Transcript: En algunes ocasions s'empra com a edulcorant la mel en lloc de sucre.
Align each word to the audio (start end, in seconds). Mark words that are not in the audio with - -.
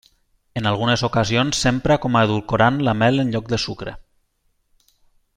En 0.61 0.67
algunes 0.69 1.01
ocasions 1.07 1.59
s'empra 1.65 1.97
com 2.05 2.17
a 2.17 2.23
edulcorant 2.29 2.81
la 2.87 2.95
mel 3.05 3.25
en 3.25 3.29
lloc 3.35 3.51
de 3.55 3.61
sucre. 3.65 3.97